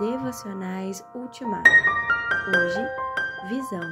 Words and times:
Devocionais 0.00 1.04
Ultimato. 1.14 1.70
Hoje, 2.48 3.50
visão. 3.50 3.82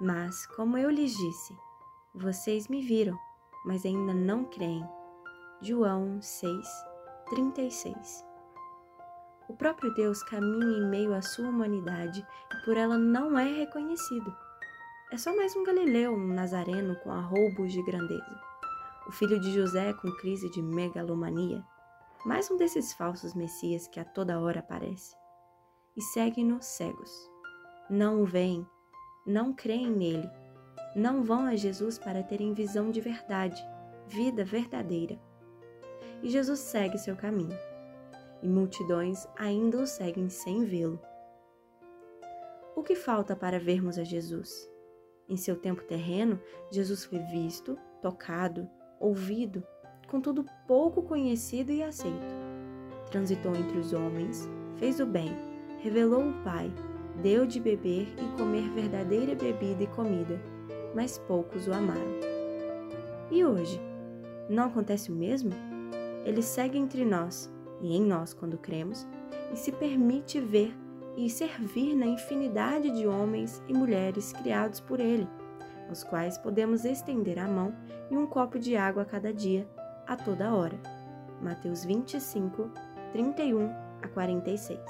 Mas, 0.00 0.44
como 0.56 0.76
eu 0.76 0.90
lhes 0.90 1.16
disse, 1.16 1.56
vocês 2.12 2.66
me 2.66 2.82
viram, 2.82 3.16
mas 3.64 3.86
ainda 3.86 4.12
não 4.12 4.44
creem. 4.46 4.84
João 5.62 6.20
6, 6.20 6.68
36. 7.30 8.24
O 9.48 9.54
próprio 9.54 9.94
Deus 9.94 10.20
caminha 10.24 10.78
em 10.78 10.90
meio 10.90 11.14
à 11.14 11.22
sua 11.22 11.48
humanidade 11.48 12.26
e 12.52 12.64
por 12.64 12.76
ela 12.76 12.98
não 12.98 13.38
é 13.38 13.44
reconhecido. 13.44 14.36
É 15.12 15.16
só 15.16 15.32
mais 15.36 15.54
um 15.54 15.62
galileu, 15.62 16.12
um 16.12 16.34
nazareno 16.34 16.96
com 17.04 17.12
arroubos 17.12 17.72
de 17.72 17.84
grandeza. 17.84 18.40
O 19.06 19.12
filho 19.12 19.38
de 19.38 19.54
José 19.54 19.92
com 19.92 20.10
crise 20.16 20.50
de 20.50 20.60
megalomania 20.60 21.64
mais 22.24 22.50
um 22.50 22.56
desses 22.56 22.92
falsos 22.92 23.32
messias 23.32 23.86
que 23.86 24.00
a 24.00 24.04
toda 24.04 24.40
hora 24.40 24.58
aparece. 24.58 25.16
E 25.96 26.02
seguem-no 26.02 26.60
cegos. 26.60 27.30
Não 27.88 28.22
o 28.22 28.24
veem, 28.24 28.66
não 29.24 29.52
creem 29.52 29.90
nele, 29.90 30.28
não 30.96 31.22
vão 31.22 31.46
a 31.46 31.54
Jesus 31.54 31.98
para 31.98 32.22
terem 32.22 32.52
visão 32.52 32.90
de 32.90 33.00
verdade, 33.00 33.64
vida 34.06 34.44
verdadeira. 34.44 35.18
E 36.22 36.28
Jesus 36.28 36.58
segue 36.58 36.98
seu 36.98 37.16
caminho, 37.16 37.56
e 38.42 38.48
multidões 38.48 39.26
ainda 39.36 39.78
o 39.78 39.86
seguem 39.86 40.28
sem 40.28 40.64
vê-lo. 40.64 41.00
O 42.74 42.82
que 42.82 42.96
falta 42.96 43.36
para 43.36 43.60
vermos 43.60 43.96
a 43.98 44.04
Jesus? 44.04 44.68
Em 45.28 45.36
seu 45.36 45.56
tempo 45.56 45.84
terreno, 45.84 46.40
Jesus 46.70 47.04
foi 47.04 47.20
visto, 47.20 47.78
tocado, 48.02 48.68
ouvido 48.98 49.64
contudo 50.08 50.44
pouco 50.66 51.02
conhecido 51.02 51.70
e 51.70 51.82
aceito. 51.82 52.16
Transitou 53.10 53.54
entre 53.54 53.78
os 53.78 53.92
homens, 53.92 54.48
fez 54.76 54.98
o 54.98 55.06
bem, 55.06 55.30
revelou 55.80 56.28
o 56.28 56.42
Pai, 56.42 56.72
deu 57.22 57.46
de 57.46 57.60
beber 57.60 58.08
e 58.18 58.36
comer 58.36 58.68
verdadeira 58.70 59.34
bebida 59.34 59.84
e 59.84 59.86
comida, 59.86 60.40
mas 60.94 61.18
poucos 61.18 61.68
o 61.68 61.72
amaram. 61.72 62.18
E 63.30 63.44
hoje? 63.44 63.80
Não 64.48 64.64
acontece 64.64 65.12
o 65.12 65.14
mesmo? 65.14 65.50
Ele 66.24 66.42
segue 66.42 66.78
entre 66.78 67.04
nós, 67.04 67.50
e 67.80 67.94
em 67.94 68.02
nós 68.02 68.32
quando 68.32 68.58
cremos, 68.58 69.06
e 69.52 69.56
se 69.56 69.70
permite 69.70 70.40
ver 70.40 70.74
e 71.16 71.28
servir 71.28 71.94
na 71.94 72.06
infinidade 72.06 72.90
de 72.90 73.06
homens 73.06 73.62
e 73.68 73.74
mulheres 73.74 74.32
criados 74.32 74.80
por 74.80 75.00
Ele, 75.00 75.28
aos 75.88 76.04
quais 76.04 76.38
podemos 76.38 76.84
estender 76.84 77.38
a 77.38 77.48
mão 77.48 77.74
e 78.10 78.16
um 78.16 78.26
copo 78.26 78.58
de 78.58 78.76
água 78.76 79.02
a 79.02 79.06
cada 79.06 79.32
dia 79.32 79.68
a 80.08 80.16
toda 80.16 80.52
hora. 80.52 80.78
Mateus 81.40 81.84
25, 81.84 82.70
31 83.12 83.70
a 84.02 84.08
46. 84.08 84.80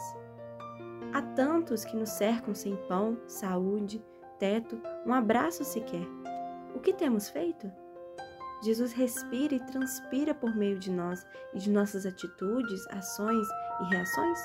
Há 1.12 1.22
tantos 1.34 1.84
que 1.84 1.96
nos 1.96 2.10
cercam 2.10 2.54
sem 2.54 2.76
pão, 2.88 3.18
saúde, 3.26 4.02
teto, 4.38 4.80
um 5.04 5.12
abraço 5.12 5.64
sequer. 5.64 6.06
O 6.74 6.78
que 6.78 6.92
temos 6.92 7.28
feito? 7.28 7.70
Jesus 8.62 8.92
respira 8.92 9.54
e 9.54 9.66
transpira 9.66 10.34
por 10.34 10.54
meio 10.54 10.78
de 10.78 10.90
nós 10.90 11.24
e 11.54 11.58
de 11.58 11.70
nossas 11.70 12.04
atitudes, 12.06 12.86
ações 12.90 13.46
e 13.80 13.84
reações? 13.90 14.38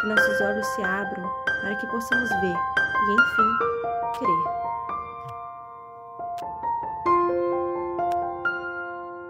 Que 0.00 0.06
nossos 0.06 0.40
olhos 0.40 0.66
se 0.66 0.82
abram 0.82 1.28
para 1.44 1.76
que 1.76 1.86
possamos 1.86 2.28
ver 2.28 2.56
e, 2.56 3.12
enfim, 3.12 4.18
crer. 4.18 4.60